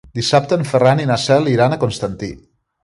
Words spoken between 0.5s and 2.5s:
en Ferran i na Cel iran a Constantí.